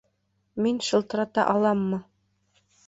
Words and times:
Мин 0.67 0.77
шылтырата 0.87 1.41
аламмы? 1.53 1.99